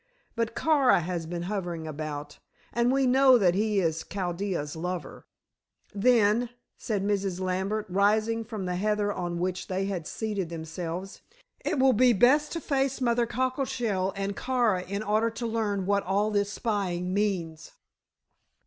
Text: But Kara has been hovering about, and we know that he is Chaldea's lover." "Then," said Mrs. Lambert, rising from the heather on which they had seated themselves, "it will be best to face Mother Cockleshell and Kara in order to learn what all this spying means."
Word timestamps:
But 0.35 0.55
Kara 0.55 1.01
has 1.01 1.27
been 1.27 1.43
hovering 1.43 1.85
about, 1.85 2.39
and 2.73 2.91
we 2.91 3.05
know 3.05 3.37
that 3.37 3.53
he 3.53 3.79
is 3.79 4.03
Chaldea's 4.03 4.75
lover." 4.75 5.27
"Then," 5.93 6.49
said 6.75 7.03
Mrs. 7.03 7.39
Lambert, 7.39 7.85
rising 7.87 8.43
from 8.43 8.65
the 8.65 8.77
heather 8.77 9.13
on 9.13 9.37
which 9.37 9.67
they 9.67 9.85
had 9.85 10.07
seated 10.07 10.49
themselves, 10.49 11.21
"it 11.63 11.77
will 11.77 11.93
be 11.93 12.13
best 12.13 12.51
to 12.53 12.59
face 12.59 12.99
Mother 12.99 13.27
Cockleshell 13.27 14.11
and 14.15 14.35
Kara 14.35 14.81
in 14.81 15.03
order 15.03 15.29
to 15.29 15.45
learn 15.45 15.85
what 15.85 16.01
all 16.01 16.31
this 16.31 16.51
spying 16.51 17.13
means." 17.13 17.73